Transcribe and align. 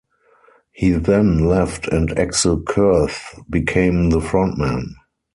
He 0.71 0.93
then 0.93 1.45
left 1.47 1.87
and 1.89 2.17
Axel 2.17 2.59
Kurth 2.59 3.39
became 3.51 4.09
the 4.09 4.19
front 4.19 4.57
man. 4.57 4.95